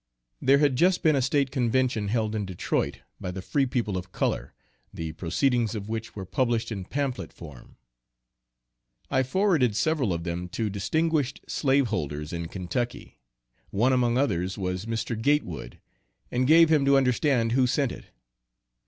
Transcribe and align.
There 0.41 0.57
had 0.57 0.77
just 0.77 1.03
been 1.03 1.15
a 1.15 1.21
State 1.21 1.51
Convention 1.51 2.07
held 2.07 2.33
in 2.33 2.43
Detroit, 2.43 3.01
by 3.19 3.29
the 3.29 3.43
free 3.43 3.67
people 3.67 3.97
of 3.97 4.11
color, 4.11 4.55
the 4.91 5.11
proceedings 5.11 5.75
of 5.75 5.89
which 5.89 6.15
were 6.15 6.25
published 6.25 6.71
in 6.71 6.85
pamphlet 6.85 7.31
form. 7.31 7.77
I 9.11 9.21
forwarded 9.21 9.75
several 9.75 10.11
of 10.11 10.23
them 10.23 10.49
to 10.57 10.71
distinguished 10.71 11.41
slaveholders 11.47 12.33
in 12.33 12.47
Kentucky 12.47 13.19
one 13.69 13.93
among 13.93 14.17
others 14.17 14.57
was 14.57 14.87
Mr. 14.87 15.15
Gatewood, 15.15 15.79
and 16.31 16.47
gave 16.47 16.69
him 16.71 16.83
to 16.85 16.97
understand 16.97 17.51
who 17.51 17.67
sent 17.67 17.91
it. 17.91 18.05